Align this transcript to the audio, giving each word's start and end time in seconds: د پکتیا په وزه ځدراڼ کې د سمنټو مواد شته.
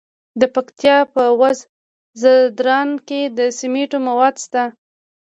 د 0.39 0.41
پکتیا 0.55 0.97
په 1.13 1.23
وزه 1.39 1.63
ځدراڼ 2.21 2.89
کې 3.07 3.21
د 3.37 3.39
سمنټو 3.59 3.97
مواد 4.07 4.35
شته. 4.43 4.63